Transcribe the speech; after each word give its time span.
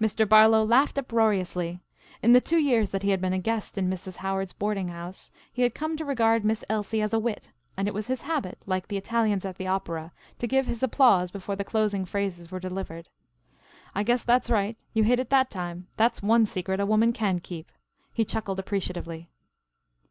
Mr. 0.00 0.26
Barlow 0.26 0.64
laughed 0.64 0.96
uproariously. 0.96 1.78
In 2.22 2.32
the 2.32 2.40
two 2.40 2.56
years 2.56 2.88
that 2.88 3.02
he 3.02 3.10
had 3.10 3.20
been 3.20 3.34
a 3.34 3.38
"guest" 3.38 3.76
in 3.76 3.90
Mrs. 3.90 4.16
Howard's 4.16 4.54
boarding 4.54 4.88
house 4.88 5.30
he 5.52 5.60
had 5.60 5.74
come 5.74 5.98
to 5.98 6.04
regard 6.06 6.46
Miss 6.46 6.64
Elsie 6.70 7.02
as 7.02 7.12
a 7.12 7.18
wit, 7.18 7.52
and 7.76 7.86
it 7.86 7.92
was 7.92 8.06
his 8.06 8.22
habit 8.22 8.56
like 8.64 8.88
the 8.88 8.96
Italians 8.96 9.44
at 9.44 9.56
the 9.58 9.66
opera 9.66 10.12
to 10.38 10.46
give 10.46 10.64
his 10.66 10.82
applause 10.82 11.30
before 11.30 11.56
the 11.56 11.62
closing 11.62 12.06
phrases 12.06 12.50
were 12.50 12.58
delivered. 12.58 13.10
"I 13.94 14.02
guess 14.02 14.22
that's 14.22 14.48
right. 14.48 14.78
You 14.94 15.04
hit 15.04 15.20
it 15.20 15.28
that 15.28 15.50
time. 15.50 15.88
That's 15.98 16.22
one 16.22 16.46
secret 16.46 16.80
a 16.80 16.86
woman 16.86 17.12
can 17.12 17.38
keep." 17.40 17.70
He 18.14 18.24
chuckled 18.24 18.58
appreciatively. 18.58 19.28